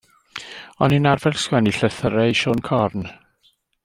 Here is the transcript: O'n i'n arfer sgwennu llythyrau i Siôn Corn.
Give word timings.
O'n 0.85 0.95
i'n 0.95 1.09
arfer 1.11 1.37
sgwennu 1.43 1.73
llythyrau 1.75 2.31
i 2.33 2.39
Siôn 2.41 2.65
Corn. 2.71 3.05